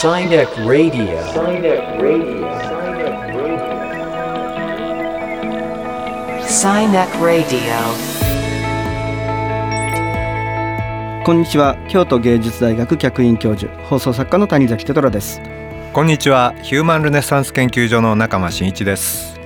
[0.00, 1.04] Sinek Radio.
[1.28, 2.48] Sinek Radio.
[6.40, 7.60] Sinek Radio.
[11.22, 15.38] こんにちは京都芸術大学客員教授放送作家の谷崎テトラです
[15.92, 19.38] こんにちはヒューマンルネサンス研究所の中間真一です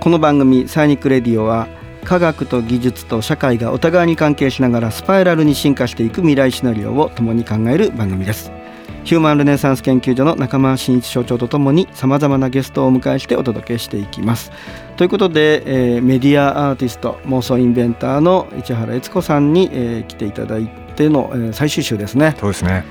[0.00, 1.68] この番組サイニックレディオは
[2.02, 8.50] 科学と技術と社会がお互いに関係しながらスパイラルに進化していく未来シナリオを共に考える番組です
[9.04, 14.52] ヒューマンルネサンス研究所の中間真一所長とともにさまざまなゲストをお迎えしてお届けしていきます。
[14.96, 15.62] ということで、
[15.96, 22.36] えーメディアアーティスト妄想インベンターの市原悦子さんに、えー来ていただいての、えー最終週ですね。
[22.38, 22.84] そうですね。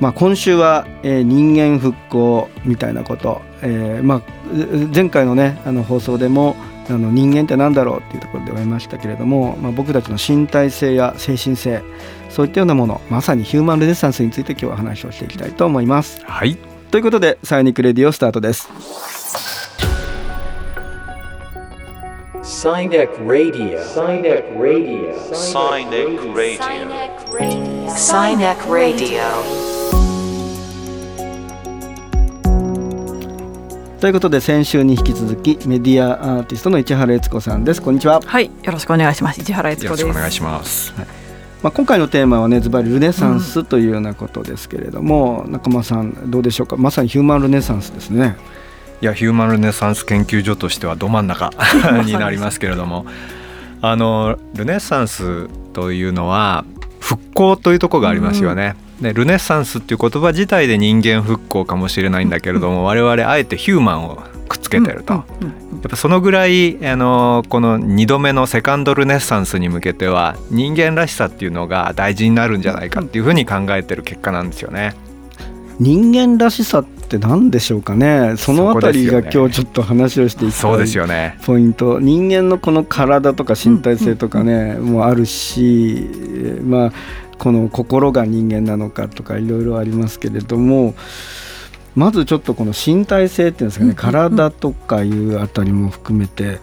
[0.00, 6.56] まあ、今週は、えー人間復興みたいなこと、えーまあ、う前回のねあの放送でも
[6.88, 11.82] あの人間って何だろうっていうところで言われましたけれども、まあ、僕たちの身体性や精神性
[12.28, 16.20] そういったようなものまさにヒューマンルネサンスについて今日は話をしていきたいと思います。
[16.24, 16.56] はい
[16.90, 18.68] ということで「サイニックレディオ」スタートです。
[22.44, 23.80] Sinek Radio.
[23.82, 25.14] Sinek Radio.
[25.32, 26.58] Sinek Radio.
[27.88, 29.63] Sinek Radio.
[34.00, 37.80] ということで先週に引き続きメディアアーティストの市原悦子さんです。
[37.80, 38.20] こんにちは。
[38.20, 39.40] はい、よろしくお願いします。
[39.40, 40.06] 市原悦よ子です。
[40.06, 40.92] ろしくお願いします
[41.62, 46.76] まあ、今回のテーマはねズバリルネサンスというようなことですけれども、中間さんどうでしょうか？
[46.76, 48.36] まさにヒューマンルネサンスですね。
[49.00, 51.50] いやヒューマンルネサンス研究所としてはど真ん中
[52.04, 53.06] になりますけれども
[53.82, 56.64] あのルネサンスというのは
[57.00, 65.24] 復興というところがありますよね、でルネサンスっていう言葉自体で人間復興かもしれないんだけれども我々あえてヒューマンをくっつけてると、やっ
[65.88, 74.94] ぱそのぐらいあのこの2度目のセカンドルネッサンスに向けては人間らしさっていうのが大事になるんじゃないかっていうふうに考えてる結果なんですよね。
[75.80, 76.84] 人間らしさっ
[77.18, 78.34] て何でしょうかね。
[78.36, 81.38] そのあたりが今日ちょっと話をしていきたいすよね。
[81.44, 82.00] ポイント。
[82.00, 86.92] 人間のこの体とか身体性とかね、もあるしえーまあ
[87.38, 90.94] この心が人間なのかとかいろいろありますけれども
[91.96, 96.60] まずちょっとこの身体性っていうんですかね、体とかいうあたりも含めて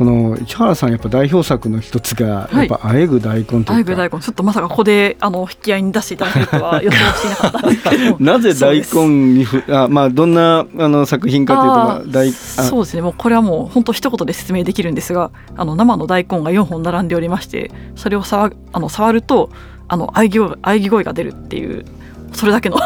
[0.00, 8.16] この市原さんやっぱ代表作の一つがはいやっぱあえぐ大根というか、大工大根、ちょっとまさかここであの引き合いに出していただけるとは予想していなかったんですけど。
[8.24, 13.02] なぜ大根にふあまあどんなあの作品かというと大あそうですね。
[13.02, 19.50] もうこれはもう本当一言で説明できるんですが、あの生の大根が4本並んでおりまして、それを触あの触ると
[19.86, 21.84] あの喘ぎ声が出るっていう。
[22.32, 22.78] それだけの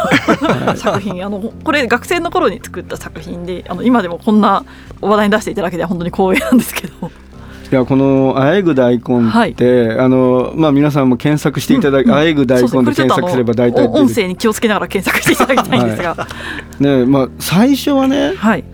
[0.77, 1.25] 作品。
[1.25, 4.65] あのこれ学生の頃に作った作品であの今でもこんな
[5.00, 7.10] 話題に出していただけては本当に光栄なんですけど。
[7.72, 12.19] いやこのあえぐ大根って、あのまあ皆さんも検索していただき、うんうん。
[12.19, 16.28] あえぐ大根で検索すれば大体お音声に気をつけながら検索していただきたいんですが、
[16.78, 18.65] ねまあ最初はねはい、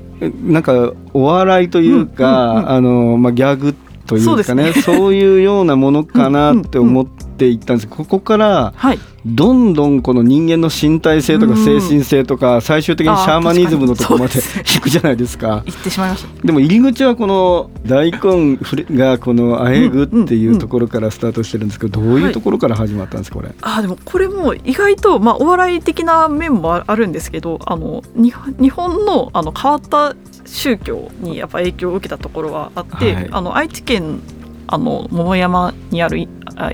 [0.42, 3.74] なんかお笑いというか、うんうんうんあのまあギャグ
[4.06, 14.34] というかねそうですそういうようなものかなって思っていったんですここからはい、どんどんこの人間の身体性とかうん精神性とか最終的にシャーマニズムのところまで
[14.74, 15.62] 引くじゃないですか。
[15.66, 16.46] 言ってしまいました。
[16.46, 18.58] でも入り口はこの大根
[18.96, 23.54] がこのあえぐっていうところからスタートしてるんですけどどういうところから始まったんですかこれ？
[23.62, 30.14] あーでもこれも意外と、まあ、お笑い的な面もああるんですけどあの日本日本のあの変わった
[30.46, 34.20] 宗教にやっぱ影響を受けたところはあって、はいあの愛知県
[34.72, 36.28] あの桃山にある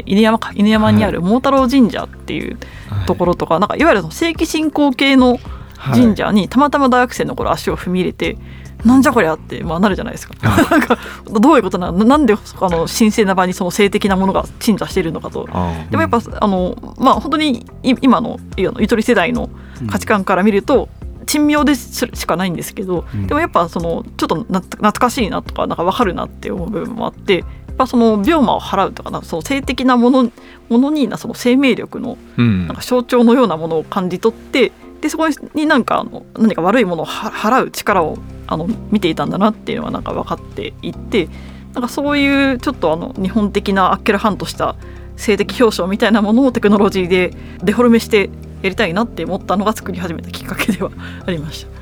[0.04, 2.58] 犬山か犬山にある桃太郎神社っていう
[3.06, 5.38] ところとか、なんかいわゆる正規信仰系の
[5.78, 8.36] 神社にたまたま大学生の頃足を踏み入れて、
[8.84, 10.34] なんじゃこりゃって、まあ、なるじゃないですか。
[10.70, 10.98] なんか
[11.40, 12.04] どういうことなの？
[12.04, 15.48] なんであの神聖な場にその性的なものが鎮座しているのかと。
[15.90, 19.48] でもやっぱ、あのまあ本当にい今のいのゆとり世代の
[19.90, 20.90] 価値観から見ると、
[21.26, 23.26] 珍妙ですしかないんですけど、うん。
[23.26, 27.44] でもやっぱそのちょっとな懐かしいなとかなんか分かるなって思う部分もあって
[27.76, 30.32] ぱその病魔を払うとかなその性的なもの
[30.68, 41.28] ものになその生命力のうんなんか象徴のようなものを感じ取ってでそこになんかあの何か悪いものをは払う力をあの見ていたんだなっていうのはなんか分かっていって
[41.74, 44.76] なんかそういうちょっとあの日本的なあっけらはんとした
[45.16, 48.30] 性的表彰みたいなものをテクノロジーでデフォルメして
[48.62, 50.90] やりたいなって思ったのが作り始めたきっかけでは
[51.26, 51.75] ありました。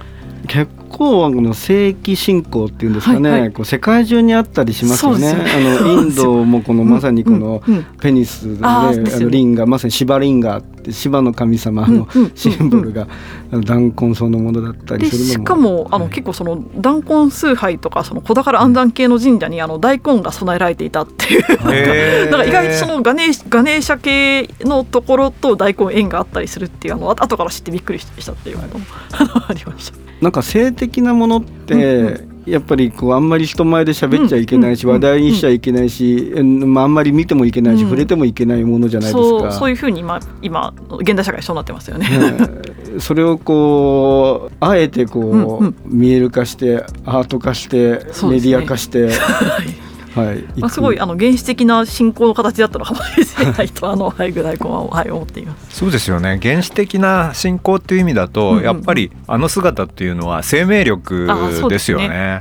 [0.46, 3.52] 結構あの世紀信仰っていうんですかね、はいはい。
[3.52, 5.30] こう世界中にあったりしますよね。
[5.30, 9.24] そうですあのインドもこのまさにこのうんうんペニスで、ああーですよね。
[9.24, 13.08] のリンガまさにシバリンガって芝の神様のうんうんシンボルが
[13.50, 15.44] あの弾痕そのものだったりでするのも。
[15.44, 16.14] しかもあの、はい。
[16.14, 21.40] 結構その弾痕崇拝とかその小宝安産系の神社にあの大根が備えられていたっていう。
[21.40, 22.30] へー。
[22.30, 28.84] だから意外とそのガネガネーシャ系のところと大根縁があったりするっていうあのあ後から知ってびっくりしたっていうことも
[29.48, 30.04] ありました。
[30.20, 37.88] なんか性的なものって、うんやっぱりこうあんまり人前で喋っちゃいけないし、うん話題にしちゃいけないし、あ、あんまり見てもいけないし、うん。
[37.88, 39.40] 触れてもいけないものじゃないですか。
[39.40, 42.06] そうそういうふうに今今現代社会そうなってますよね。
[42.06, 45.76] ねそれをこうあえてこう、うんうん。
[45.86, 49.08] 見える化してアート化して、メディア化して、
[50.14, 55.78] はい、まあ、すごいあの原始的な信仰の形だったのかもしれないと あのはい大根は、はい、思っています。
[55.78, 61.28] そうですよね原始的な信仰っていう意味だと、うんうんうんやっぱりあの姿っていうのは生命力
[61.62, 62.40] でですよね。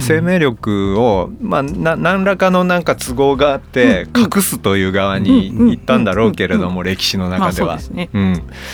[0.00, 7.68] 生命力を、まあ、な何らかのなんか都合があって隠すという側に行ったんだろうけれども歴史の中では。
[7.68, 7.76] まあ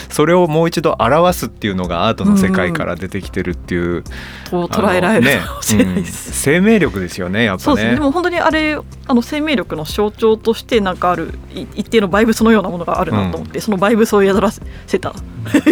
[0.09, 4.03] それをもう一度表すっていうのがアートの世界から出てきてるっていう、
[4.49, 6.03] と捉えられるかもしれないうん。
[6.03, 6.31] です。
[6.31, 7.75] 生命力ですよねやっぱね。
[7.75, 7.95] ですね。
[7.95, 8.77] でも本当にあれ
[9.07, 15.15] あの生命力の象徴としてなんかあるい一定のバイブスのようなものがあるなと思って、そのバイブスを宿らせたよ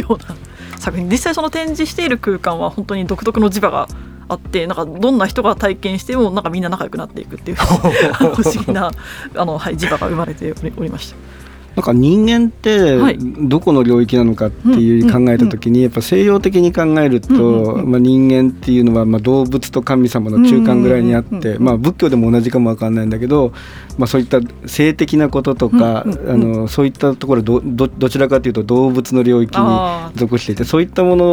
[0.09, 0.35] うな
[0.77, 1.09] 作品。
[1.09, 3.87] 実際その展示している空間は本当に独特の磁場が
[4.31, 8.89] あってなんかどんな人が体験してもなんかみんな仲良くなっていくっていう不思議な
[9.35, 11.17] あの、はい、磁場が生まれておりました。
[11.75, 13.17] なんか人間ってはい。
[13.17, 23.53] どこの領域なのかっていう考えた時にやっぱ西洋的に考えると、まあ、人間っていうのはまあ動物と神様の中間ぐらいにあって、まあ、仏教でも同じかもわかんないんだけど、
[24.01, 26.31] まあ、そういった性的なこととか、うんうんうん。
[26.31, 29.67] あのそういったところどどどちらかというと動物の領域に
[30.15, 31.25] 属していてそういったもの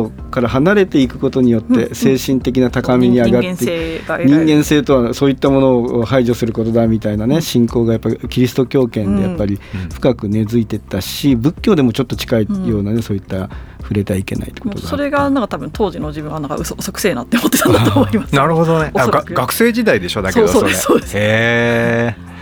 [0.00, 1.88] をから離れていくことによっうんうん。
[1.88, 3.60] て精神的な高みに上がっていく。
[3.60, 9.90] 人間性が得ら人間性とはそういったものを排除することだみたいなね信仰がやっぱりキリスト教圏でやっぱりうん。
[9.90, 13.50] 深く根付いてったし仏教でもちょっと近いようなねそういった
[13.84, 18.34] 触れてはいけないってことがもうそれがなんか多分当時の自分はなんか嘘嘘くせえなって思ってたんだと思います。
[18.34, 18.90] なるほどね。
[18.94, 21.16] 学生時代でしょだけどそうそれそうですそうです。
[21.18, 22.34] へえ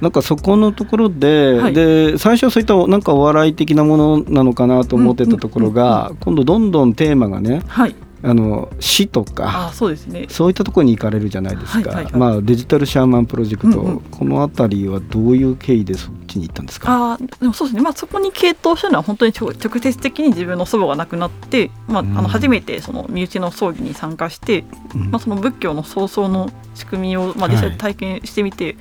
[0.00, 1.74] なんかそこのところで,、はい。
[1.74, 10.26] で最初そういったなんかお笑い的なものなのかなと思ってたところが、今度どんどんテーマがねはい、あの死とかあそうですね。
[10.28, 12.16] そういったところに行かれるじゃないですか、はいはいはい。
[12.16, 14.00] まあ、デジタルシャーマンプロジェクト、うんうん。
[14.00, 17.12] この辺りはどういう経緯でそっちに行ったんですか？
[17.12, 22.14] あーでもそうですね、まあ、そこに傾倒したのは本当に直直接的に自分の祖母が亡くなって、まあ、あうん。
[22.14, 25.10] の初めてその身内の葬儀に参加して、うん。
[25.10, 28.76] まあ、その仏教の葬送の仕組みを、まあ、実際体験してみて、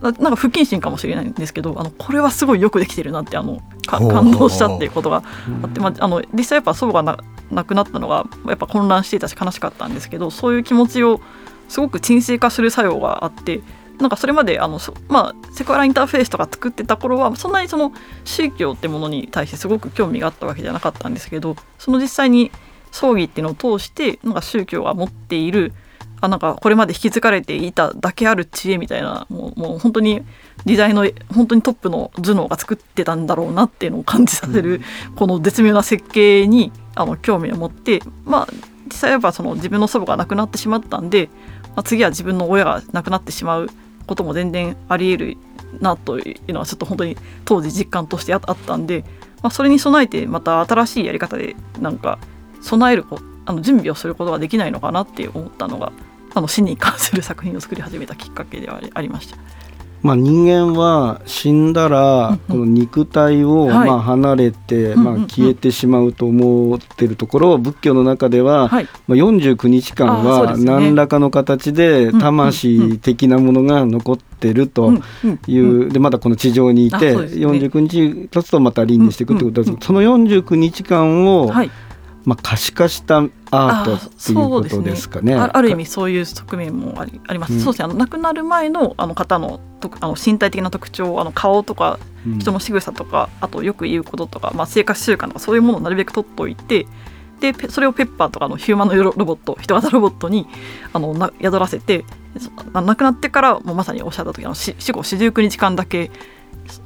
[0.00, 5.22] ななんか不謹慎かもしれないんですけどあのこれはすごいよくできてるなってあの感動したっていうことが
[5.62, 7.18] あって、まあ、あの実際やっぱ祖母がな
[7.50, 11.20] 亡くなったのがやっぱ混乱していたし悲しかったんですけどそういう気持ちを
[11.68, 13.60] すごく沈静化する作用があって
[13.98, 17.92] なんかそれまであの、そまあ、セクハラインターフェースとか作ってた頃はそんなにその
[18.24, 22.50] 宗教ってものに対してすごく興味があったわけじゃなかったんですけどその実際に
[22.90, 25.72] 葬儀っていうのを通してなんか宗教が持っている
[26.20, 30.22] あなんかこれまで引き継がれていただけある知恵みたいなもうもう本当に
[30.66, 34.82] 時代の本当にトップの頭脳が作ってたんだろうなっていうのを感じさせる、
[35.16, 38.48] この絶妙な設計にあの興味を持ってまあ
[38.86, 41.30] 実際やっぱその自分の祖母が亡くなってしまったんで、
[41.68, 43.70] まあ、次は自分の親が亡くなってしまう
[44.06, 45.36] ことも全然ありえる
[45.80, 49.04] なというのはちょっと本当に当時実感としてあったんで、
[49.42, 52.18] まあ、それに備えてまた新しいやり方でなんか
[52.60, 55.92] 備えるこあの準備をすることができないのかなって思ったのが
[56.34, 59.38] あの死に関する作品を作り始めたきっかけではありました。
[60.02, 63.88] まあ、人間は死んだらこの肉体をはい。
[63.88, 74.92] まあ離れてまあ消えてしまうと思ってるところを仏教の中でははい、まあ49日間は何らかの形で魂的なものが残ってると
[75.46, 77.46] いうでまだこの地上にいてあそうですね。
[77.46, 79.76] 49日経つとまた輪廻していくってことです。
[79.80, 81.70] その49日間をはい
[82.24, 83.18] まあ可視化した
[83.50, 85.34] アートっていうこあとですかね。
[85.34, 87.60] あある意味そういう側面もありあります、うん。
[87.60, 87.84] そうですね。
[87.86, 92.38] あの亡くなる前のあの方のとあの身体的な特徴あの顔とかうん。
[92.38, 96.86] 人の仕草とか、あとよく言うこととか、まあ、生活習慣とかそういうものをなるべく取っておいて
[97.40, 100.46] でペそれをペッパーとかのヒューマノイドロボット人型ロボットに
[100.92, 102.04] あのな宿らせて
[102.72, 106.10] 亡くなってからもうまさにおっしゃった時の死死後四十九日間だけ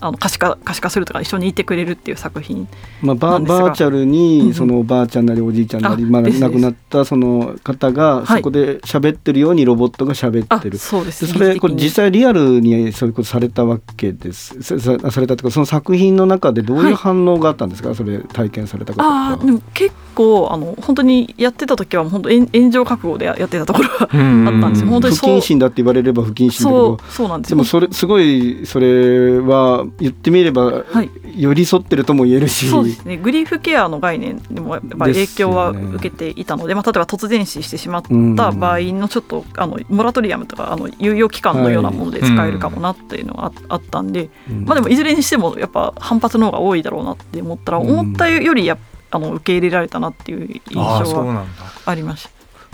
[0.00, 2.68] あの可視化可視化するとか一緒にいてくれるっていう作品。
[3.02, 4.10] まあ、バーチャルうんうん。
[4.10, 8.38] にそのおばあちゃんなりおじいちゃんなり、あまあ、亡くなったその方がはい。
[8.38, 10.78] そこで喋ってるようにロボットが喋あってる。
[10.78, 11.26] そうです。
[11.26, 14.62] でそれこれ実際リアルにそういうことされたわけです。
[14.62, 16.94] ささされたとかその作品の中でどういうはい。
[16.94, 24.88] 反応があったんですか、それ体験された方あーでも結構あの本当にやってた時は本当炎炎上覚悟でやってたところがあったんですよ。
[24.88, 27.56] 本当に不謹慎だって言われれば不謹慎だけどそうそうなんですよ。
[27.56, 31.10] でもそれすごいそれは言ってみればはい。
[31.36, 33.16] 寄り添ってるとも言えるし、そうですね。
[33.16, 38.02] グリーフケアの概念でもやっぱり影響は受けていたので、まあ、例えば突然死してしまっ
[38.36, 44.64] た場合のちょっとあのモラトリアムとかあの猶予期間のようなもので使えるかもなっていうのがああったんで、うん。
[44.64, 47.90] まあ、でもいずれにしてもやっぱ反発の方が多いだろうなって思ったらうん。
[47.90, 48.78] 思ったよりやっ
[49.14, 51.62] あの受け入れられたなっていう印象はそうなんだ。
[51.86, 52.30] ありました。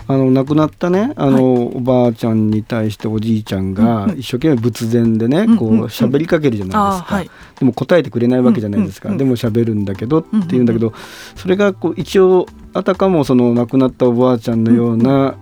[0.07, 5.81] あの亡くなったねあの、おばあちゃんに対しておじいちゃんが一生懸命仏前でね、こううんうん。
[5.81, 7.29] うん喋りかけるじゃないですか、はい。
[7.59, 9.29] でも答えてくれないわけじゃないですか、うんうんうん。
[9.29, 10.49] でも喋るんだけどってうんうんうん。
[10.49, 10.93] 言うんだけど、
[11.35, 15.35] それがこう一応あたかもその亡くなったおばあちゃんのような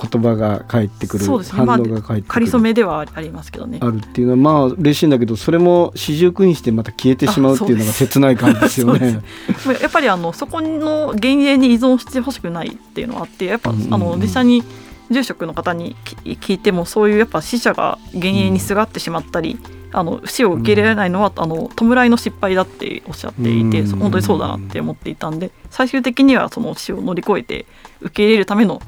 [0.00, 1.56] 言葉が返ってくる、そうですね。
[1.56, 3.78] 反応まあが返ってくる、仮初めではありますけどね。
[3.82, 3.86] あ。
[3.86, 9.20] るっていうのはまあ嬉しいんだけどそれも四十九日でまた消えてしまうっていうのが切ない感じですよね。
[9.66, 13.94] まあやっぱりあのそこの幻影に依存してほしくないっていうのはあってやっぱ、うんうんうん。
[13.94, 14.62] あの実際に
[15.10, 19.58] 住職の方にき聞いてもそういうやっぱ死者が幻影にすがってしまったり、
[19.92, 23.98] あの死を受け入れられないのは、あの弔いの失敗だっておっしゃっていて、うん。
[23.98, 27.66] 本当にそうだなって思っていたんで最終的にはその死を乗り越えて
[28.00, 28.82] 受け入れるための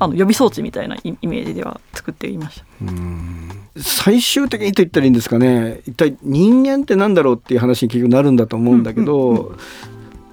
[0.00, 3.80] あの予備装置みたいなイイメージでは作っていました。
[3.80, 5.80] 最終的にと言ったらいいんですかね。
[5.86, 9.56] 一体人間ってなんだろうっていう話に結局なるんだと思うんだけど、うん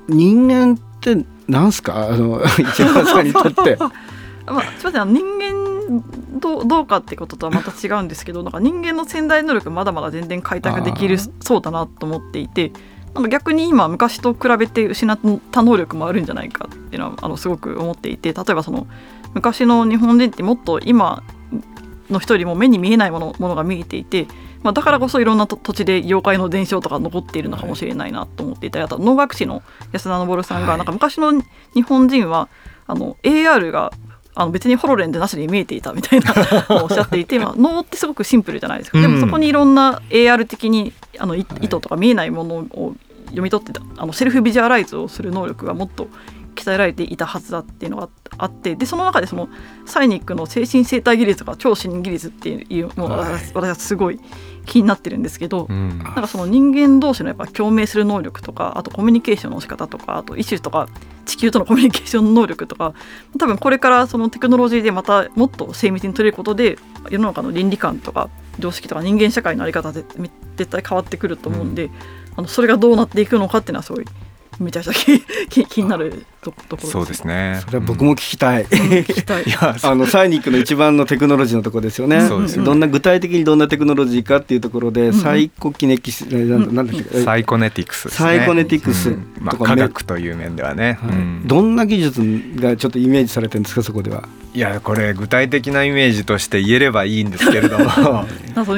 [0.08, 2.10] 人間ってなんすか？
[2.10, 3.76] あの 一番さんにとって。
[3.80, 3.88] ま
[4.60, 5.14] あ、すみません。
[5.14, 6.04] 人間
[6.40, 12.72] どうどうかってこととはまた違うんですけどなんか人間の潜在能力まだまだ全然開拓できるそうだなと思っていて
[13.16, 15.18] なんか逆に今昔と比べて失っ
[15.52, 18.86] た能力もあるんじゃないかっていうのはあのすごく思っていて例えばその
[19.36, 21.22] 昔の日本人ってもっと今
[22.10, 24.28] の人よりも目に見えないものものが見えていて、
[24.64, 28.80] まあ、だからこそいろんなと土地で妖怪の伝承とか残っているのかもしれないなと思っていた。
[28.80, 29.62] りあと能楽師の
[29.92, 31.34] 安田昇さんはいがなんか昔の
[31.74, 32.50] 日本人は
[32.88, 33.92] あの AR が
[34.36, 36.34] あの別にホロレンでなしに見えていたみたいな
[36.70, 39.00] のをおっしゃっていて、まあ、脳ってすごくシンプルじゃないですか。
[39.00, 42.96] でもそこにいろんな AR 的にあのい意図とか見えないものを
[43.28, 46.08] 読み取ってたあのセルフビジュアライズをする能力がもっと
[46.56, 49.50] 鍛えられていたはずだっていうのがあってでその中でその
[49.86, 54.20] サイニックの精神生態技術とか超心技術っていうものが私私はすごい
[54.66, 56.00] 気になってるんですけど、うん。
[56.00, 60.90] なんかその人間同士のやっぱ共鳴する能力とかあとコミュニケーションの仕方とかあと異種とか
[61.26, 62.94] 地球とのコミュニケーション能力とか
[63.38, 66.78] 多分これからそのテクノロジーでまたもっと精密に取れることで
[67.10, 70.04] 世の中の倫理観とか常識とか人間社会の在り方で
[70.56, 71.90] 絶対変わってくると思うんで、
[72.38, 74.06] あのそれがどうなっていくのかっていうのはすごい
[74.60, 77.62] めちゃくちゃ気になるとところそうですね。
[77.66, 78.66] それは僕も聞きたい。
[78.66, 79.44] 聞きたい。
[79.44, 82.28] いやあのサイニックの一番のテクノロジーのところですよね。
[82.28, 88.12] そうですよどんな具体的にどんなテクノロジーかっていうところで、んサイコキネキス、なんだなんだっけ、サイコネティクスね。
[88.12, 89.34] サイコネティクスうん。
[89.40, 91.10] まあ、とかね科学という面ではね、はい。
[91.12, 91.48] うん。
[91.48, 92.22] どんな技術
[92.56, 94.28] がちょっとイメージされてるんですかそこでは？
[94.56, 97.86] いやこれ具体的なイメージとして言えればいいんですけれども。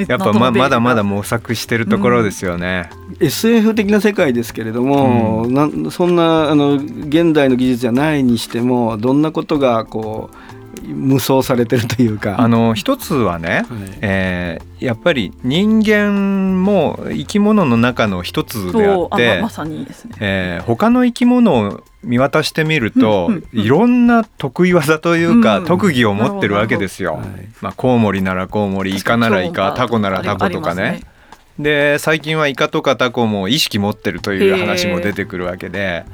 [0.07, 2.89] やっぱままだまだ模索してるところですよね。
[3.19, 12.39] SF 的な世界ですけれども、うなんそんなあの現代の技術じゃないにしてもどんなことがこう無双されてるというか。
[12.39, 13.65] あの一つはね、はい。
[14.01, 20.15] えーやっぱり人間も生き物の中の一つであってままさにですね。
[20.19, 23.59] えー他の生き物を見渡してみると、うんうんうん。
[23.59, 25.65] いろんな得意技というか、うん。
[25.65, 27.15] 特技を持ってるわけですよ。
[27.15, 27.25] はい。
[27.61, 30.83] まあ、コウモリならコウモリイカならイカタコならタコとかね。
[30.83, 31.17] あります
[31.59, 36.05] で最近はイカとかタコも意識持ってるという話も出てくるわけで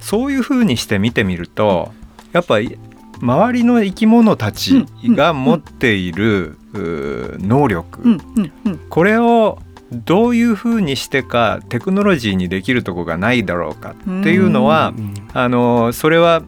[0.00, 1.92] そういうふうにして見てみると
[2.32, 2.78] やっぱり
[3.20, 8.18] 周りの生き物たちが持っている、能力、
[8.88, 9.58] これを
[9.92, 15.14] どういうふうにしてかテクノロジーにできるとこがないだろうかっていうのは、うん。
[15.32, 16.42] あのそれは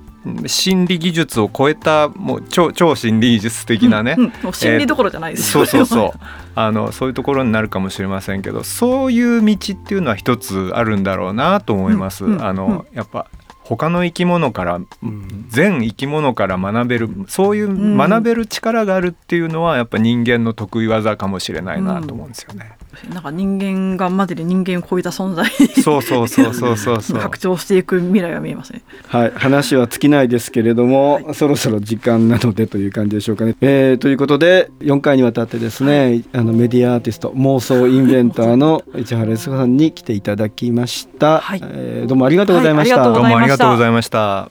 [0.47, 4.53] 心理技術を超えたもう超超心理技術的なね、うんうん。
[4.53, 5.51] 心理どころじゃないです。
[5.51, 6.21] そうそううそう。
[6.55, 12.25] あのそういうところになるかもしれませんけどそういう道っていうのは一つあるんだろうなと思います。
[12.25, 12.45] うんうん。
[12.45, 13.27] あのやっぱ
[13.65, 22.73] 他の生き物からうん全生き物から学べるそういううん学べる力があるっていうのはやっぱ人間の得意技かもしれないなと思うんですよね。
[23.13, 25.49] なんか人間がマジで人間を超えた存在
[25.83, 27.19] そうそうそうそうそうそう。
[27.21, 28.83] 拡張していく未来が見えますね。
[29.09, 33.57] はい、話は尽きないですけれども、そろそろ時間なのでという感じでしょうかね。
[33.61, 43.05] えーということで4回にわたってですね、あのメディアアーティスト妄想インベンターの市原悦子さんに来ていただきました、はいえーどうもありがとうございました。
[43.05, 44.51] どうもありがとうございました。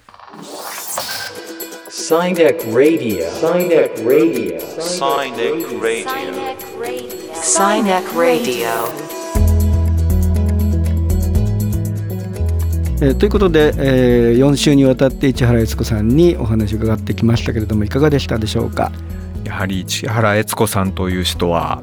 [1.90, 3.30] Sinek Radio.
[3.30, 4.60] Sinek Radio.
[4.80, 7.21] Sinek Radio.
[7.42, 8.68] Sinek Radio.
[13.02, 18.92] えーということで、え4週にわたって市原悦子さんにお話を伺ってきましたけれどもいかがでしたでしょうか？
[19.44, 21.82] やはり市原悦子さんという人は、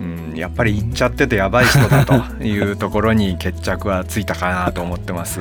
[0.00, 5.40] うん、やっぱり言っちゃっててやばい人だというところに決着はついたかなと思ってます。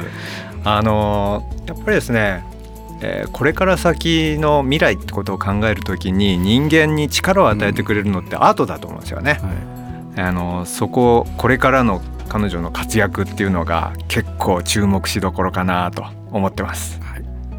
[0.66, 2.44] あのやっぱりですね、
[3.02, 9.40] えーこれから先の未来ってことを考えるときに人間に力を与えてくれるのってアートだと思うんですよね。
[10.18, 17.00] あのそここれからの彼女の活躍っていうのが結構注目しどころかなと思ってます。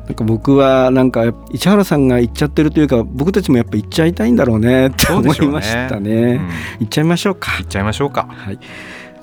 [0.07, 6.11] なんか僕はなんか市原さんが言っちゃってるというか僕たちもやっぱ言っちゃいたいんだろうねって思いましたね。
[6.11, 6.49] うん
[6.81, 7.53] 言っちゃいましょうか。
[7.59, 8.27] 行っちゃいましょうか。
[8.29, 8.59] はい。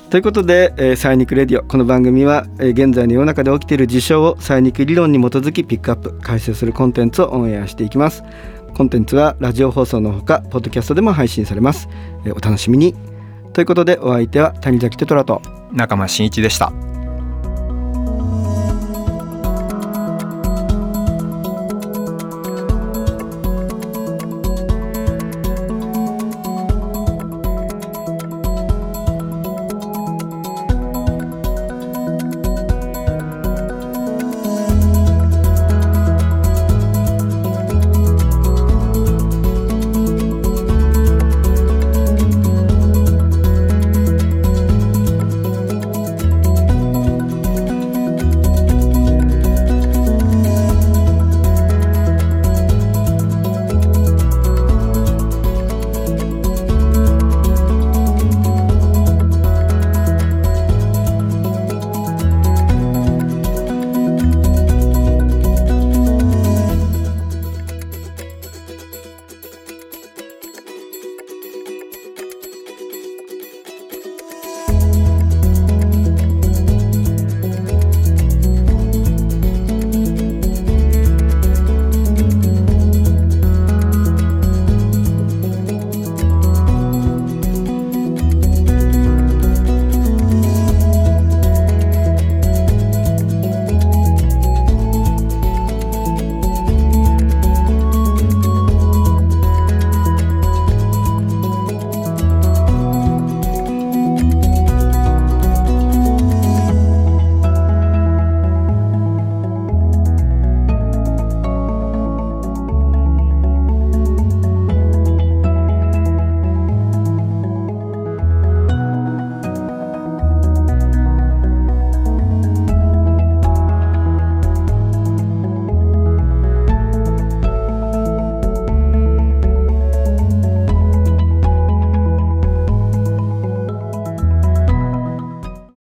[0.09, 8.23] ということで、えー、サイニックレディオこの番組は、えー現在の世の中で起きている事象をサイニック理論に基づきピックアップ解説するコンテンツをオンエアしていきます。
[8.75, 11.89] コンテンツはラジオ放送のほかポッドキャストでも配信されます、
[12.23, 12.93] えーお楽しみに。
[13.53, 15.41] ということでお相手は谷崎テトラと
[15.73, 16.94] 中間真一でした。